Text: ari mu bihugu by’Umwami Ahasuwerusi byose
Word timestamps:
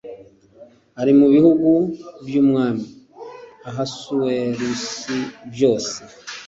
ari 1.01 1.11
mu 1.19 1.27
bihugu 1.35 1.69
by’Umwami 2.25 2.85
Ahasuwerusi 3.69 5.15
byose 5.53 5.97